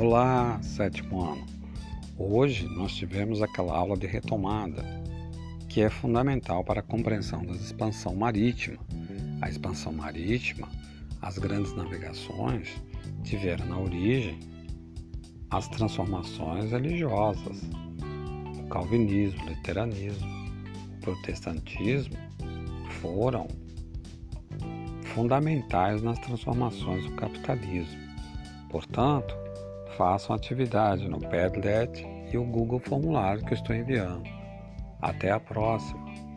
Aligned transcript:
Olá, 0.00 0.60
sétimo 0.62 1.20
ano. 1.24 1.44
Hoje 2.16 2.68
nós 2.68 2.94
tivemos 2.94 3.42
aquela 3.42 3.76
aula 3.76 3.96
de 3.96 4.06
retomada, 4.06 4.84
que 5.68 5.80
é 5.80 5.90
fundamental 5.90 6.62
para 6.62 6.78
a 6.78 6.84
compreensão 6.84 7.44
da 7.44 7.52
expansão 7.52 8.14
marítima. 8.14 8.78
A 9.42 9.48
expansão 9.48 9.92
marítima, 9.92 10.68
as 11.20 11.36
grandes 11.36 11.74
navegações 11.74 12.80
tiveram 13.24 13.66
na 13.66 13.76
origem 13.76 14.38
as 15.50 15.66
transformações 15.66 16.70
religiosas, 16.70 17.60
o 18.56 18.68
calvinismo, 18.68 19.46
o 19.46 19.48
luteranismo, 19.48 20.28
o 20.96 21.00
protestantismo 21.00 22.16
foram 23.00 23.48
fundamentais 25.06 26.00
nas 26.02 26.20
transformações 26.20 27.02
do 27.02 27.16
capitalismo. 27.16 27.98
Portanto, 28.70 29.47
façam 29.98 30.36
atividade 30.36 31.08
no 31.08 31.18
Padlet 31.18 32.06
e 32.32 32.38
o 32.38 32.44
Google 32.44 32.78
Formulário 32.78 33.44
que 33.44 33.52
estou 33.52 33.74
enviando. 33.74 34.30
Até 35.02 35.32
a 35.32 35.40
próxima! 35.40 36.27